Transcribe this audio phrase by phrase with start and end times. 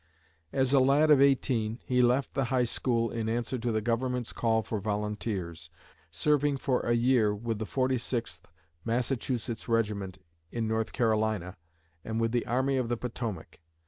[0.51, 4.33] As a lad of eighteen, he left the high school in answer to the government's
[4.33, 5.69] call for volunteers,
[6.09, 8.41] serving for a year with the 46th
[8.83, 10.17] Massachusetts Regiment
[10.49, 11.55] in North Carolina
[12.03, 13.59] and with the Army of the Potomac.